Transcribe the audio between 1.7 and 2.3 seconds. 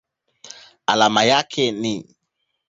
ni Ni.